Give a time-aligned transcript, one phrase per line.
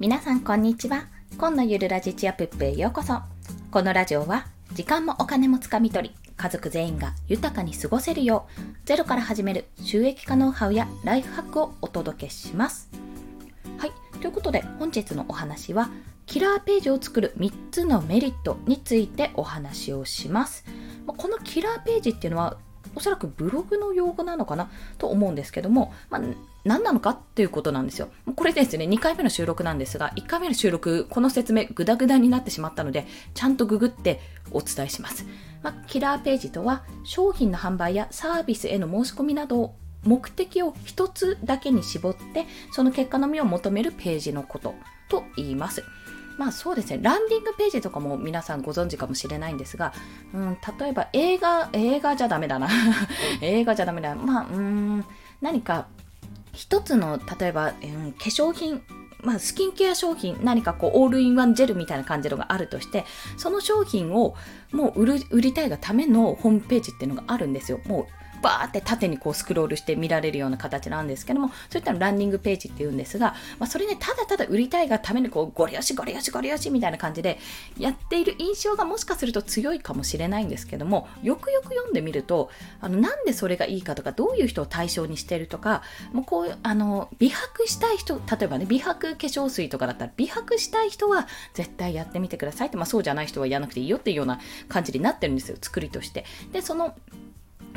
[0.00, 1.08] 皆さんこんにちは。
[1.36, 3.18] 今のゆるラジチアプップへようこそ。
[3.70, 12.88] このラジオは時間もお金もつかみ取り家族全員が豊かに過ごせるようゼロから始める収益化ノウハウやライフハックをお届けします。
[13.76, 13.92] はい。
[14.22, 15.90] ということで本日のお話は
[16.24, 20.64] キラーページを作る3つのメリットについてお話をします。
[21.06, 22.56] このキラーページっていうのは
[22.94, 24.70] おそらくブログの用語なのかな？
[24.98, 26.22] と思うんですけども、まあ、
[26.64, 28.08] 何なのかっていうことなんですよ。
[28.36, 35.24] これですね、2回目の収録なんですが、1回目の収録、この説明、グダグダになってしまったので、ちゃんとググってお伝えします。
[35.62, 44.74] まあ、キラーページとは、商品の販売やサービスへの申し込みなどを目的を一つだけに絞って、その結果のみを求めるページのこと
[45.08, 45.84] と言います。
[46.40, 49.92] まあそうですね、ランディングページとかも皆さんご存知かもしれないんですが、
[50.32, 52.66] うん、例えば映画、映画じゃダメだな。
[53.42, 54.14] 映画じゃダメだ。
[54.14, 55.04] まあ、うん、
[55.42, 55.86] 何か
[56.54, 58.80] 一つの、例えば、うん、化粧品、
[59.22, 63.04] まあ、スキンケア商品、何かこう、オールインワンジェルみたいな感じのがあるとして、
[63.36, 64.34] その商品を
[64.72, 67.80] もう売る売りたいがためのホームページっていうのがあるんですよ。
[67.84, 68.06] もう
[68.42, 77.38] バーって縦にこうスクロールして見られるような形なんですけども、そういったのランディングページって言うんですが、まあ、それね、ただただ売りたいがためにこう、ゴリ押しゴリ押しゴリ押しみたいな感じで
[77.78, 96.24] やっている印象がもしかすると強いかもしれないんですけども、よくよく読んでみると、あの、なんでそれがいいかとか、どういう人を対象にしてるとか、もうこういう、あの、美白したい人、例えばね、美白化粧水とかだったら、美白したい人は絶対やってみてくださいって、まあそうじゃない人はやらなくていいよっていうような感じになってるんですよ、作りとして。
[96.52, 96.94] で、その、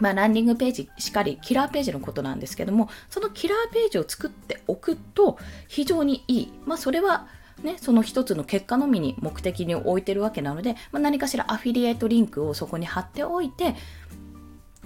[0.04, 5.38] まあ、ランディングページしかり、キラーページのことなんですけども、そのキラーページを作っておくと
[5.70, 6.54] 非常にいい。
[6.66, 7.28] まあ、それは
[7.64, 13.76] ね、その一つの結果のみに目的に置いてるわけなので、まあ、何かしらアフィリエイトリンクをそこに貼っておいて、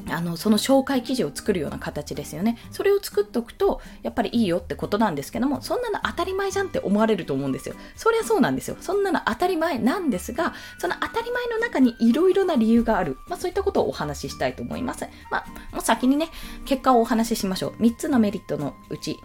[0.10, 2.58] あのその紹介記事を作るような形ですよね。
[2.72, 7.76] それを作っておくと、やっぱりいいよってことなんですけども、そんなの当たり前じゃんって思われると思うんですよ。
[7.96, 8.78] そりゃそうなんですよ。
[8.80, 13.18] そんなの当たり前なんですが、その当たり前の中にいろいろな理由がある。
[13.28, 15.08] まあそういったことをお話ししたいと思います。
[15.32, 16.30] まあ、もう先にね、
[16.66, 17.82] 結果をお話ししましょう。
[17.82, 19.18] 3つのメリットのうち、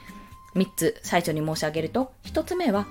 [0.55, 2.87] 3つ最初に申し上げると、1つ目は、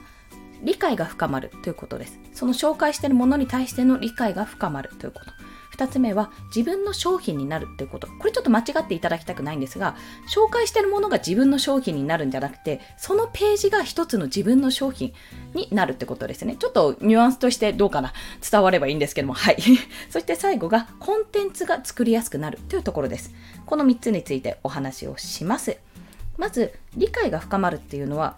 [0.64, 2.20] 理解が深まるということです。
[2.34, 5.41] その紹介しているものに対しての理解が深まるということ。
[5.82, 8.08] 2つ目は自分の商品になるっていうこと。
[8.08, 9.96] これちょっと間違っていただきたくないんですが、
[10.28, 15.14] 紹介してるものが自分の商品になるんじゃなくて、そのページが一つの自分の商品
[15.56, 16.56] になるってことですね。
[16.58, 18.14] ちょっとニュアンスとしてどうかな
[18.50, 19.58] 伝わればいいんですけども、はい。
[20.12, 23.34] そして最後がコンテンツが作りやすくなるというところです。
[23.66, 25.78] この3つについてお話をします。
[26.38, 28.38] まず、理解が深まるっていうのは、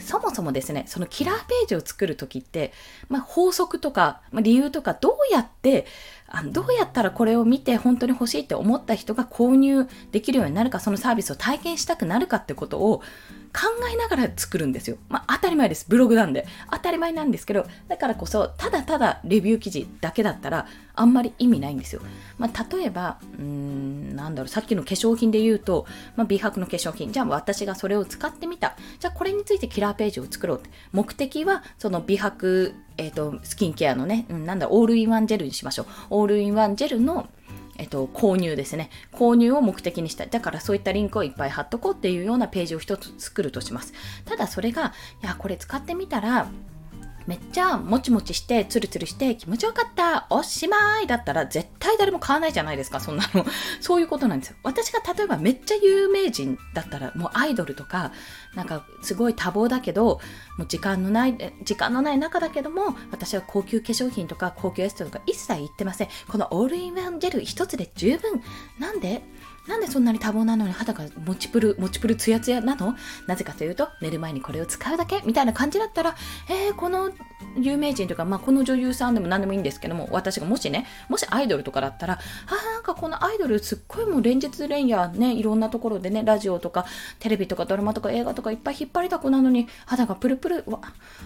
[0.00, 2.72] そもそもですね、そのキラーページを作るときって、
[3.08, 5.86] まあ、法則とか、まあ、理由とか、どうやって
[6.26, 13.02] あのどうやったらこれを見て本当に欲しいって思った人が購入できるようになるか、そのサービスを体験したくなるかってことを
[13.52, 14.96] 考えながら作るんですよ。
[15.08, 15.86] まあ当たり前です。
[15.88, 16.46] ブログなんで。
[16.70, 22.02] 当たり前なんですけど、だからこそ、ただただレビュー記事だけだったら、あんまり意味ないんですよ。
[22.38, 27.12] まあ例えば、うーん、なんだろう、さっきの化粧品で言うと、まあ美白の化粧品。
[27.12, 28.76] じゃあ私がそれを使ってみた。
[28.98, 30.70] じゃあこれについてキラーページを作ろうって。
[30.92, 35.86] 目的は、その美白えっ、ー、と、スキンケアのね、うん、なんだ、オールインワンジェルにしましょう。
[36.10, 37.28] オールインワンジェルの
[37.78, 38.90] えっと、購入ですね。
[39.12, 40.26] 購入を目的にした。
[40.26, 43.94] だからそういったリンクをいっぱい貼っとこうっていうようなページを一つ作るとします。
[44.24, 46.48] ただそれが、いや、これ使ってみたら、
[47.28, 50.26] めっちゃもちもちしてツルツルして気持ちよかった。
[50.30, 53.44] おしまいだったら絶対誰も買わないじゃないですかそんなの。
[53.82, 54.56] そういうことなんですよ。
[54.62, 58.12] 私が例えばめっちゃ有名人だったらもうアイドルとか
[58.54, 60.20] なんかすごい多忙だけど
[60.56, 66.08] もう時間のない時間のない中だけども私は高級化粧品とか高級エステとか一切言ってません。
[66.30, 68.42] このオールインワンジェル一つで十分。
[68.78, 69.22] なんで
[69.68, 72.96] なんでそんなに多忙なのに肌がもちぷる、もちぷるツヤツヤなの？
[73.26, 75.22] なぜかというと、寝る前にこれを使うだけ？
[75.26, 76.16] みたいな感じだったら、
[76.48, 77.10] えー、この
[77.58, 86.86] 有名人とか、まあ、この女優さんでも何でもいいんですけども、私がもしね、もしアイドルとかだったら、あなんかこのアイドルすっごいもう連日連夜ね、いろんなところでね、ラジオとか
[87.18, 90.80] テレビとかドラマとか映画とかいっぱい引っ張りだこなのに、肌がプルプル、わ、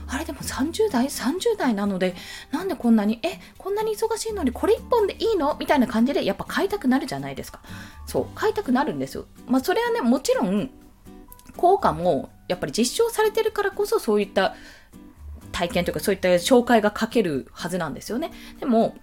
[0.09, 2.15] あれでも30代 ?30 代なので、
[2.50, 5.56] なんでこんなに、え、こんなに忙しいのにこれ1本でいいの？
[5.61, 7.61] みたいな感じでやっぱ買いたくなるじゃないですか。
[8.06, 8.27] そう。
[8.34, 9.26] 買いたくなるんですよ。
[9.46, 10.70] まあそれはね、もちろん
[11.56, 14.55] 効果もやっぱり実証されてるからこそそういった
[15.52, 18.32] 体験というかそういった紹介が書けるはずなんですよね。
[18.58, 18.96] でも、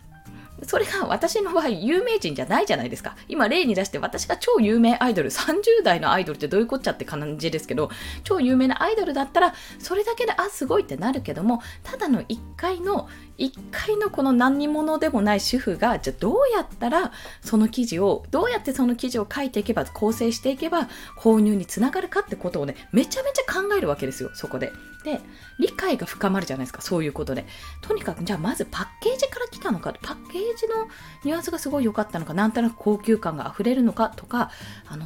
[0.63, 3.15] それが私の場合有名人じゃないじゃないですか。
[3.27, 7.89] 今例に出して私が超有名アイドル、30代のアイドルってどういうこっちゃって感じですけど、
[8.23, 13.07] 超有名なアイドルだったらそれだけであ、すごいってなるけども、ただの1回の
[13.39, 24.71] 1回のこの何者でもない主婦がじゃあどうやったらその記事をどうやってその記事を書いていけば構成していけば購入につながるかってことをねめちゃめちゃ考えるわけですよそこで。
[25.05, 25.21] で
[25.59, 27.45] 理解が深まるじゃないですかそういうことで。
[27.81, 30.87] とにかくじゃあまずパッケージから来たのかパッケージの
[31.23, 34.51] ニュアンスがすごい良かったのかなんとなく高級感が溢れるのかとか
[34.87, 35.05] あの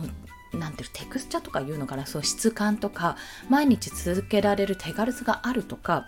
[0.59, 3.18] なんていうテクスチャとかいうのかなそう質感とか
[3.50, 6.07] 毎日続けられる手軽さがあるとか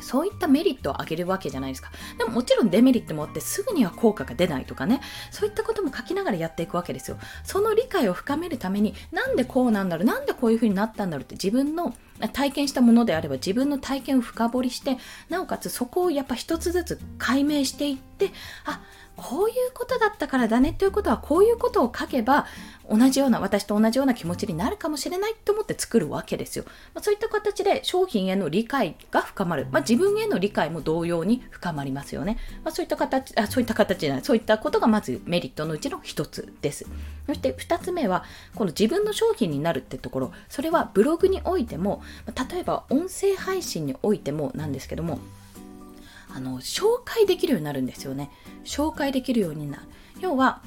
[0.00, 1.90] そういったメリットを上げるわけじゃないですか。
[2.18, 7.18] でももちろんデメリットもあってすぐには効果が出ないとかね、そういったことも書きながらやっていくわけですよ。
[7.44, 11.94] その理解を深めるために、なんでこうなんだろう、なんでこういう風になったんだろうって自分の
[12.32, 14.98] 体験したものであれば自分の体験を深掘りして、
[15.28, 18.30] なおかつそこをやっぱ一つずつ解明していって、
[18.66, 18.80] あ、
[19.18, 22.46] こういうことだったからだねということはこういうことを書けば
[22.88, 34.24] 同じような私と同じような気持ちになるかもしれないと思って作るわけですよ、まあ、そういった形で商品への理解が深まる、まあ、自分への理解も同様に深まりますよね、まあ、そういった形あそういった形じゃない。
[34.24, 36.86] そういったことがまずメリットのうちの一つです。
[37.26, 38.24] そして2つ目は
[38.54, 40.32] この自分の商品になるってところ。
[40.48, 42.02] それはブログにおいても
[42.50, 45.18] 例えば音声配信においてもなんですけども
[46.34, 48.30] あの紹介できるようになるんですよね
[48.64, 49.82] 紹介できるようになる
[50.20, 50.62] 要は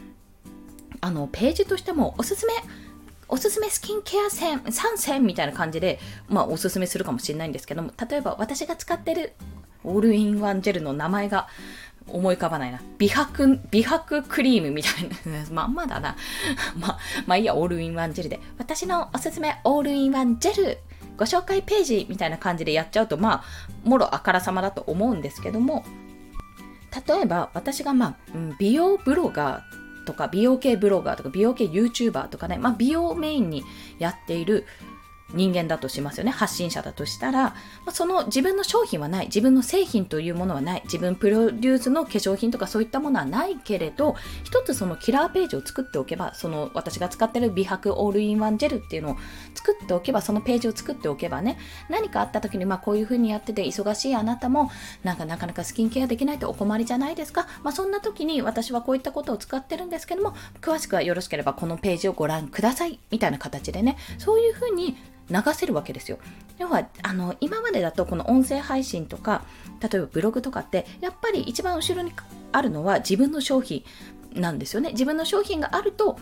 [1.01, 2.53] あのページとしてもおすすめ
[3.27, 9.33] おすすめスキンケア線3選みたいな感じで、まあ、おすすめするかもしれないんですけども例えば私が使ってる
[9.83, 11.47] オールインワンジェルの名前が
[12.07, 12.81] 思い浮かばないな。
[12.97, 15.45] 美白、美白クリームみたいな。
[15.51, 16.15] まんまだな。
[16.77, 18.39] ま、まあいいや、オールインワンジェルで。
[18.57, 20.77] 私のおすすめオールインワンジェル
[21.21, 25.85] ご紹介ページみたいな感じでやっちゃうと、まあ、もろあからさまだと思うんですけども、
[27.07, 28.17] 例えば私が、まあ、
[28.57, 33.63] 美容ブロガーとか美容系ブロガーとか美容系 YouTuber とかね、まあ、美容メインに
[33.99, 34.65] やっている
[35.33, 36.31] 人間だとしますよね。
[36.31, 37.55] 発信者だとしたら、
[37.91, 49.17] その自分の商品はない、自分の製品というものはない、自分プロデュースの化粧品とかそういったものはないけれど、一つそのキラーページを作っておけば、その私が使ってる美白オールインワンジェルっていうのを
[49.53, 51.57] 作っておけば、そのページを作っておけばね、
[51.89, 54.71] 何かあった時に、まあこういう風にやってて忙しいあなたも、
[55.03, 57.47] なんかなかなかスキンケアできないとお困りじゃないですか。
[57.63, 62.99] まあそんな時に私はこういったことを使ってるんですけども、詳しくはよろしければこのページをご覧ください。
[63.09, 64.97] みたいな形でね、そういう風に
[65.31, 66.19] 流せるわけですよ。
[66.57, 69.43] 要はあの今までだとこの音声配信とか
[69.79, 72.13] 例えばブログとかってやっぱり一番後ろに
[72.51, 73.83] あるのは自分の商品
[74.33, 74.91] なんですよね。
[74.91, 76.19] 自分の商品があると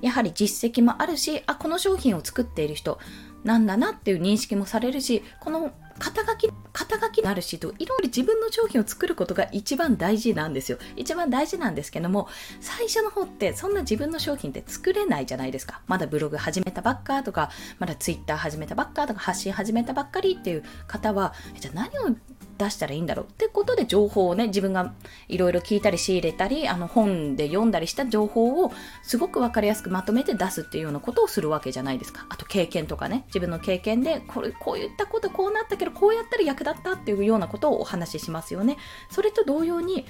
[0.00, 2.98] やはり実績もあるしあこの商品を作っている人
[3.44, 10.78] なんだなっていう認識もされるしこの肩書き、肩書きになるしと、いろいろ自分の商品を作ることが一番大事なんですよ。
[10.96, 12.28] 一番大事なんですけども、
[12.60, 15.80] 最初の方ってそんな自分の商品って作れないじゃないですか。
[15.86, 22.16] まだブログ始めたばっかとか、まだツイッター始めたばっかとか、発信始めたばっかりっていう方は、じゃあ何を
[22.62, 24.94] 出したらいいんだろうってことで情報をね、自分が
[25.28, 28.72] いろいろ聞いたり仕入れたり、あの本で読んだりした情報を
[29.02, 32.26] すごくわかりやすくまとめて出すっていうようなことをするわけじゃないですか。
[32.28, 38.76] あと経験とかね、自分の経験で、これ、こういったことこうなったけど、こうやったら役立ったっていうようなことをお話ししますよね。
[39.10, 40.06] それと同様に、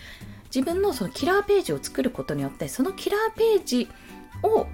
[0.54, 3.88] 自分のそのキラーページを作ることによって、そのキラーページ
[4.42, 4.66] を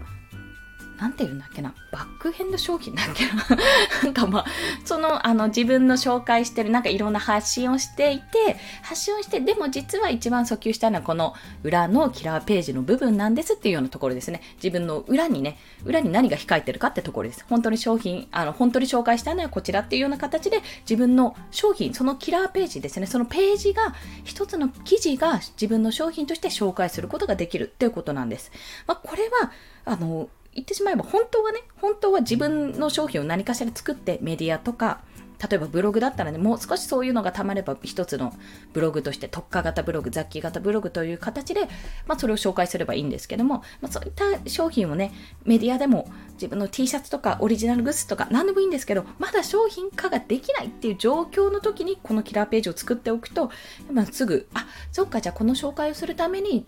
[0.98, 3.34] なんて言うんだっけな、バックヘンド商品だっけな？
[4.04, 4.46] なんかまあ、
[4.84, 14.42] その、あの、自分の紹介してる、なんかいろんな発信をしていて、発信をして、でも実は一番訴求したいのはこの裏のキラーページの部分なんですっていうようなところですね。
[14.56, 17.44] 自分の裏にね、裏に何が控えてるかってところです。
[17.48, 23.94] 本当に商品、あの、本当に紹介したいのはこちらっていうような形で、自分の商品、そのキラーページですね、そのページが、
[24.24, 28.50] 一つの記事が自分の商品として紹介することができるっていうことなんです。
[28.86, 29.52] まあ、これは、
[29.84, 35.00] あの、言ってしまえば本当はね、本当は自分の商品を何かしら作ってメディアとか、
[35.40, 38.34] 例えばブログだったらね、もう少しそういうのがたまれば一つの
[38.72, 41.68] ブログとして特化型ブログ、雑記型ブログという形で、
[42.08, 45.12] まあそれを紹介すればいいんですけども、まあそういった商品をね、
[45.44, 53.52] メディアでも自分の T シャツとかオリジナルグッズとか何でもいいんですけど、まだ商品化ができないっていう状況の時にこのキラーページを作っておくと、
[53.92, 56.66] まあ、すぐ、あ、そっか、じゃあこの紹介をするために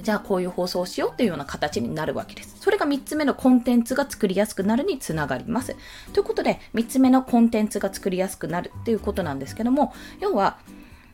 [0.00, 2.56] じゃあこういう放送をしようっていうような形になるわけです。
[2.58, 5.76] それが3つ目のコンテンツが作りやすくなるにつながります。
[6.12, 10.58] ということで、3つ目のコンテンツが作りやすくなるっていうことなんですけども、要は、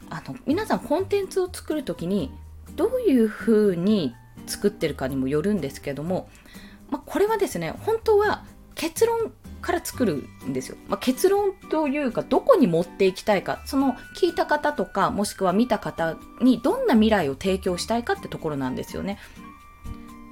[0.08, 2.32] あの、皆さんコンテンツを作るときに、
[2.76, 4.14] どういうふうに
[4.46, 6.30] 作ってるかにもよるんですけども、
[6.88, 8.44] まあ、これはですね、本当は
[8.74, 10.76] 結論から作るんですよ。
[10.88, 19.18] まあ、結論というか、どこに持っていきたいか、その聞いた方とか、もしくは見た方にどんな未来を提供したいかってところなんですよね。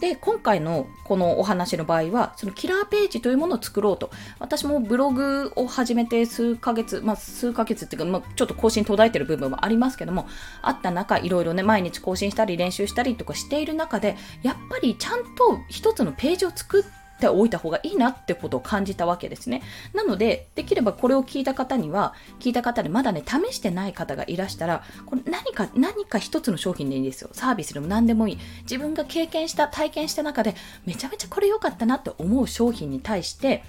[0.00, 4.10] で、今回のこのお話の場合は、そのキラーページというものを作ろうと。
[4.38, 10.28] 私もブログを始めて数ヶ月、まあ数ヶ月っていうか、まあ、ちょっと更新途絶えてる部分もありますけども、
[10.62, 19.62] あった中、いろいろね、毎日更新したり練習したりとかしている中で、やっぱりちゃんと一つのページを作って、ておいた方がいいなってことを感じたわけですね。
[19.94, 27.30] なので、できればこれを聞いた方には、聞いた方でまだね、試してない方がいらしたら、これ何か、何か一つの商品でいいんですよ。
[27.32, 28.38] サービスでも何でもいい。
[28.62, 30.54] 自分が経験した、体験した中で、
[30.86, 33.64] めちゃめちゃこれ良かったなって思う商品に対して、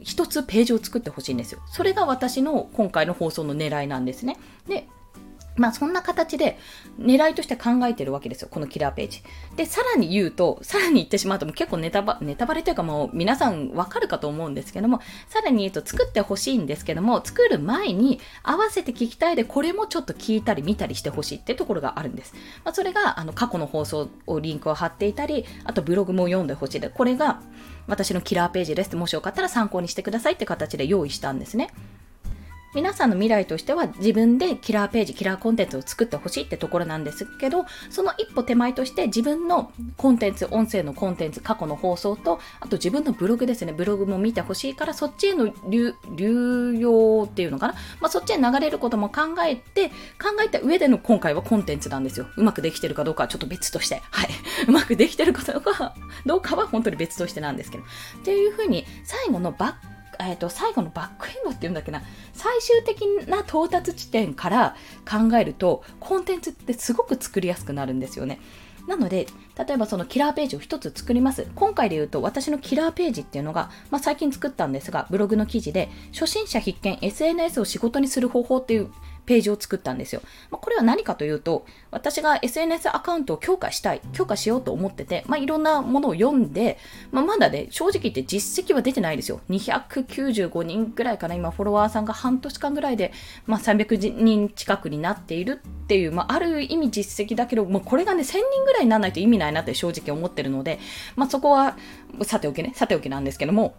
[0.00, 1.60] 一つページを作ってほしいんですよ。
[1.66, 4.36] それが私の今回の放送の狙いなんですね。
[4.68, 4.86] で、
[5.58, 6.58] まあそんな形で
[6.98, 8.48] 狙いとして考えてるわけですよ。
[8.50, 9.22] このキラーページ。
[9.56, 22.34] で、さらに言うと、さらに言ってしまうともう結構ネタバネタバレというかもう皆さんわかるかと思うんですけども、さらに言うと作ってほしいんですけども、作る前に合わせて聞きたいでこれもちょっと聞いたり見たりしてほしいってところがあるんです。
[22.64, 27.40] まあ、それがあの過去の放送をリンクを貼っていたり、あとブログも読んでほしいで、これが
[27.86, 28.98] 私のキラーページですって。
[28.98, 31.70] もしよかったら参考にしてくださいって形で用意したんですね。
[32.74, 45.94] 皆さんの未来としては自分でキラーページ、キラーコンテンツを作ってほしいってところなんですけど、その一歩手前として自分のコンテンツ、音声のコンテンツ、過去の放送と、あと自分のブログですね、ブログも見てほしいから、そっちへの流
[46.78, 47.74] 用っていうのかな。
[48.00, 52.26] まあ、そっちへ流れることも考えて、考えた上での今回はコンテンツなんですよ。
[52.36, 54.28] うまくできてるかどうかはちょっと別として、はい。
[54.68, 55.94] うまくできてるかどうか
[56.26, 57.84] どうかは本当に別としてなんですけど。
[57.84, 57.86] っ
[58.24, 64.76] ていうふうに、最後のバックえーと、最後のバックエンドっていうんだっけな最終的な到達地点から
[65.08, 68.40] 考えるとコンテンツってすごく作りやすくなるんですよね。
[68.88, 69.26] なので、
[69.58, 71.46] 例えばそのキラーページを1つ作ります。
[71.54, 78.90] 今回で言うと、私のキラーページっていうのが、まあ、最近作ったんですが、ブログの記事で、初心者必見 SNS を仕事にする方法っていう
[79.28, 80.22] ページを作ったんですよ。
[80.50, 86.78] まあ、これは何かというと、私が SNS アカウントを強化したい、強化しようと思ってて、まあ、いろんなものを読んで、
[87.12, 89.42] まあ、まだね、正直言って実績は出てないですよ。
[89.50, 93.12] 295人ぐらいかな、今フォロワーさんが半年間ぐらいで、
[93.44, 100.78] まあ、300人近くになっているっていう、まあ、ある意味実績だけど、まあ、これがね、1000人ぐらいにならないと意味ないなって正直思ってるので、
[101.16, 101.76] まあ、そこは、
[102.22, 103.74] さておきね、さておきなんですけども、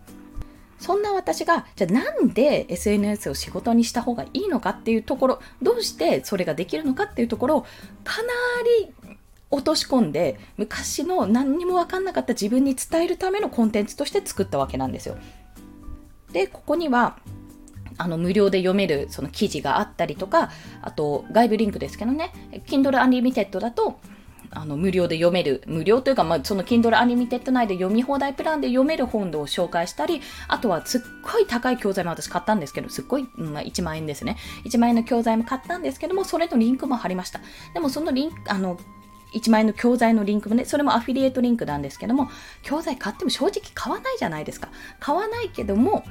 [0.80, 7.62] そんな私が、じゃあなんで SNS を仕事にした方がいいのかっていうところ、どうしてそれができるのかっていうところを、
[8.04, 8.30] かな
[8.80, 8.94] り
[9.52, 15.18] 落とし込んで、昔の何にもわかんなかった自分に伝えるためのコンテンツとして作ったわけなんですよ。
[16.32, 17.20] で、ここには、
[17.98, 22.32] あの無料で読めるその記事があったりとか、あと外部リンクですけどね、
[22.66, 24.00] Kindle Unlimited だと、
[24.52, 34.38] あの無料で読める、無料というか、まあ、その Kindle Unlimited 内で読み放題プランで読める本を紹介したり、あとはすっごい高い教材も私買ったんですけど、すっごい、まあ、1万円ですね。
[34.66, 37.42] 1万円の教材も買ったんですけども、それのリンクも貼りました。
[37.74, 38.80] でもそのリンク、あの、
[39.34, 42.30] 1万円の教材のリンクもね、それもアフィリエイトリンクなんですけども、
[42.64, 44.70] 教材買っても正直買わないじゃないですか。
[45.00, 46.04] 買わないけども、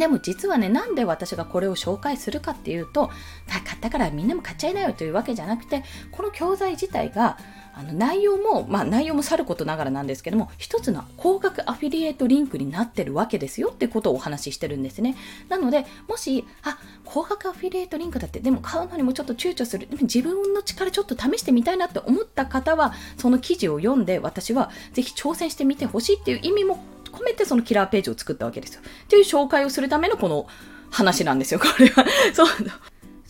[0.00, 3.10] でも実はね、なんで私がこれを紹介するかっていうと、
[3.46, 7.36] 買ったからみんなも買っちゃいなよというわけじゃなくて、この教材自体が、
[7.74, 15.16] あの内容も、まあ内容もさることながらなんですけども、一つの高額アフィリエイトリンクになってるわけですよってことをお話ししてるんですね。
[15.50, 28.80] なので、もし、あ、高額アフィリエイトリンクだって、でも買うのにもちょっと躊躇する、でも自分の力ちょっと試してみたいなって思った方は、その記事を読んで、私はぜひ挑戦してみてほしいっていう意味も込めてそのキラーページを作ったわけですよ。
[28.80, 30.46] っていう紹介をするためのこの
[30.90, 32.04] 話なんですよ、これは。
[32.32, 32.46] そう。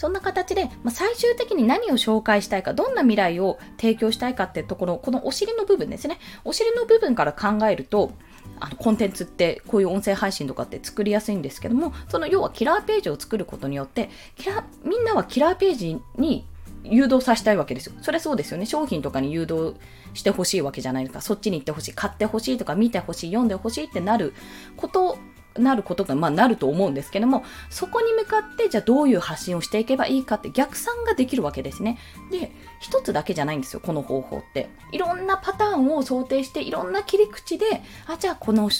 [0.00, 6.18] そんな形で、まあ、最終的に何を紹介したいか、どんな未来を提供したいかってところ、このお尻の部分ですね。
[6.42, 8.12] お尻の部分から考えると、
[8.60, 16.46] あのコンテンツってこういう音声配信とかって作りやすいんですけども、その要はキラーページを作ることによって、キラみんなはキラーページに
[16.84, 17.94] 誘導させたいわけですよ。
[18.00, 18.66] それそうですよね。
[18.66, 19.74] 商品とかに誘導
[20.14, 21.20] してほしいわけじゃないですか。
[21.20, 24.34] そっちに行ってほしい、買ってほしいとか見てほしい、読んでほしいってなる
[24.76, 25.18] こと
[25.58, 31.98] なることが、まあ、なると思うんですけども、そこに向かって、じゃあどういう発信をしていけばいいかって逆算ができるわけですね。
[32.30, 34.70] で、一つだけじゃないんですよ、この方法って。
[34.92, 38.70] いろんなパターンを想定して、いろんな切り口で、あ、じゃあこの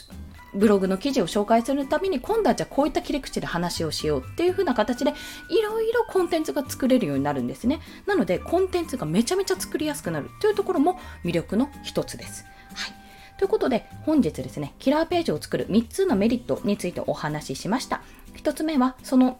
[0.54, 5.12] ブログの記事を紹介するために今度はじゃあこういった切り口で話をしようっていう風な形で
[5.48, 7.80] いろいろコンテンツが作れるようになるんですね。
[8.06, 12.44] なのでコンテンツがめちゃめちゃ作りやすくなるというところも魅力の一つです。
[12.74, 12.94] はい。
[13.38, 18.02] ということで本日ですね、キラーページを作る3つのメリットについてお話ししました。
[18.34, 19.38] 1つ目はその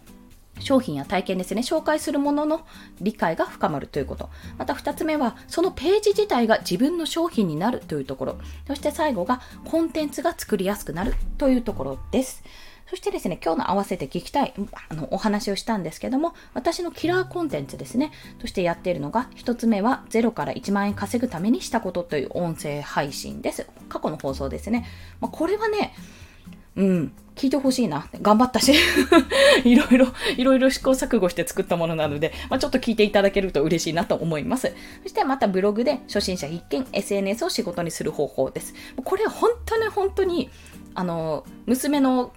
[0.60, 2.66] 商品や体験ですね、紹介するものの
[3.00, 4.30] 理解が深まるということ。
[4.58, 8.38] また2つ目は、そのページ自体が自分の商品になるというところ。
[8.66, 12.42] そして最後が、コンテンツが作りやすくなるというところです。
[12.90, 14.52] そしてですね、今日の合わせて聞きたい
[14.88, 23.68] あのお話をしたんですけども、私のキラーコンテンツですね、としてやっているのが、1つ目は0から1万円稼ぐためにしたことという音声配信です。
[23.88, 24.86] 過去の放送ですね。
[25.20, 25.94] まあ、これはね、
[26.74, 28.06] うん、聞いてほしいな。
[28.20, 28.74] 頑張ったし
[29.64, 34.74] いろいろ、いろいろ試行錯誤して作ったものなので、まあ、ちょっと聞いていただけると嬉しいなと思います。
[35.04, 38.74] そしてまたブログで初心者必見 SNS を仕事にする方法です。
[39.02, 40.50] これ本当に本当に、
[40.94, 42.34] あの、娘の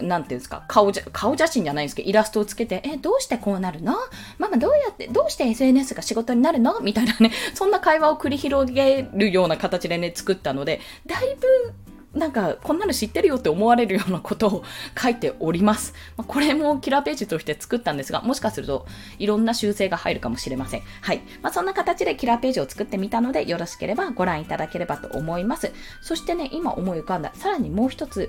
[0.00, 3.94] なんていうんですか、顔じゃ、顔写真じゃないんですけど、イラストをつけて、え、どうしてこうなるの？
[4.38, 6.80] ママどうやって、どうして SNS が仕事になるの？
[6.80, 14.64] みたいなね、そんな会話を繰り広げるような形でね、作ったので、だいぶなんかこんなの知ってるよって思われるようなことを
[15.00, 15.94] 書いております。
[16.16, 18.86] まあ、これもキラーページとして作ったんですが、もしかすると
[19.18, 20.82] いろんな修正が入るかもしれません。
[21.02, 21.22] はい。
[21.40, 25.72] まあ、そんな形でキラーページを作ってみたので、よろしければご覧いただければと思います。
[26.00, 28.28] そしてね、今思い浮かんだ、さらにもう一つ、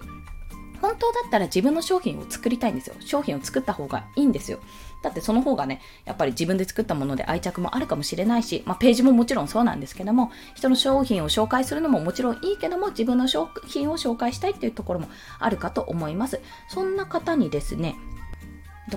[0.81, 2.95] 本当だったら自分の商品を作りたいんですよ。
[3.00, 4.59] 商品を作った方がいいんですよ。
[5.01, 15.08] だってその方がね、やっぱり自分で作ったもので愛着もあるかもしれないし、まあ、ページももちろんそうなんですけども、人の商品を紹介するのももちろんいいけども、自分の商品を紹介したいっていうところも
[15.39, 16.39] あるかと思います。
[16.70, 17.96] そんな方にですね、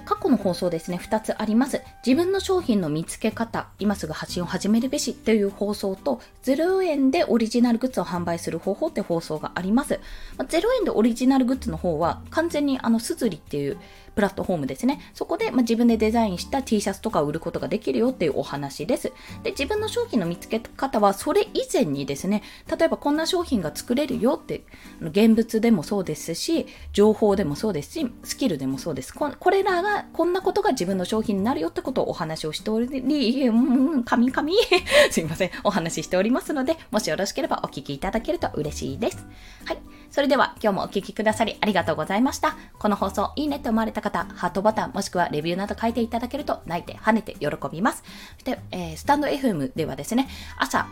[0.00, 1.82] 過去の放送ですね、2つあります。
[2.04, 10.00] 自分の商品の見つけ方、今すぐ発信を始めるべしという放送と、0円でオリジナルグッズを販売する方法って放送があります。
[10.37, 13.78] ま0円でオリジナルグッズの方は、完全にあの、すずりっていう
[14.14, 15.00] プラットフォームですね。
[15.14, 19.12] そこで、まあ、自分でデザインした T シャツとかを売ることができるよっていうお話です。
[19.42, 22.42] で、自分の商品の見つけ方は、それ以前にですね、
[22.78, 24.64] 例えばこんな商品が作れるよって、
[25.00, 29.14] 現物でもそうですし、情報でもそうですし、スキルでもそうです。
[29.14, 34.30] ここれらが、こんなことが自分の商品になるよってことをお話をしており、うん、神？
[34.30, 34.49] 々
[35.11, 35.50] すいません。
[35.62, 39.26] お話ししておりますので、もしよろしければお聞きいただけると嬉しいです。
[39.64, 39.78] はい。
[40.11, 42.56] それでは今日もお聴きくださりありがとうございました。
[42.78, 48.04] この放送いいねって思われた方、ハートボタンもしくはレビューなど書いていただけると泣いて跳ねて喜びます。
[48.34, 50.87] そして、えー、スタンド FM ではですね、朝、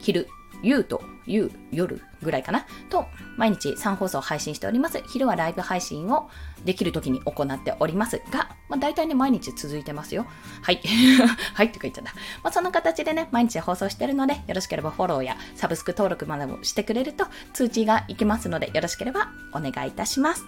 [0.00, 0.28] 昼、
[0.62, 2.64] 夕と夕、夜ぐらいかな？
[2.88, 5.02] と、毎日3放送配信しております。
[5.08, 6.30] 昼はライブ配信を
[6.64, 10.26] できる時に行っておりますが、まあ、大体ね、毎日続いてますよ。
[10.62, 10.80] はい。
[11.54, 12.12] はいって言っちゃった。
[12.42, 20.44] まあ、その形でね、毎日放送してるので、よろしければフォローやサブスク登録までもしてくれると通知がいきますので、よろしければお願いいたします。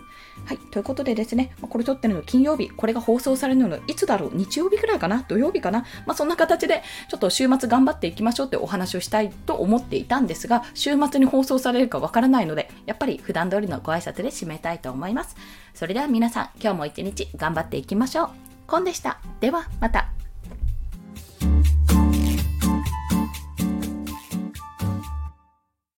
[0.47, 0.59] はい。
[0.59, 4.31] ということでですね、まあ、これ撮ってるの金曜日、これが放送されるのいつだろう？
[4.35, 5.23] 日曜日くらいかな？
[5.29, 5.81] 土曜日かな？
[6.07, 15.37] まあ、そんな形で、ちょっと週末頑張っていきましょうってお話をしたいと思っていたんですが、週末に放送されるかわからないので、やっぱり普段通りのご挨拶で締めたいと思います。
[15.75, 18.31] それでは皆さん、今日も一日頑張っていきましょう。
[18.67, 19.21] コンでした。
[19.41, 20.09] では、また。